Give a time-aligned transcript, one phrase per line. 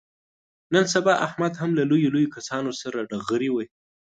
[0.73, 3.67] نن سبا احمد هم له لویو لویو کسانو سره ډغرې وهي.